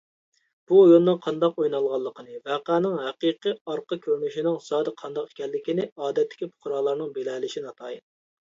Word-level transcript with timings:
بۇ 0.69 0.77
ئويۇننىڭ 0.83 1.19
قانداق 1.25 1.59
ئوينالغانلىقىنى، 1.63 2.39
ۋەقەنىڭ 2.49 2.95
ھېقىقى 3.03 3.53
ئارقا 3.73 3.99
كۆرۈنۈشىنىڭ 4.07 4.57
زادى 4.69 4.95
قانداق 5.03 5.31
ئىكەنلىكىنى 5.35 5.89
ئادەتتىكى 6.07 6.51
پۇقرالارنىڭ 6.55 7.13
بىلەلىشى 7.21 7.65
ناتايىن. 7.69 8.07